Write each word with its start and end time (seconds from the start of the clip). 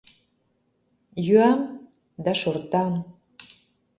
Йӱам 1.25 1.59
да 2.23 2.31
шортам... 2.41 2.93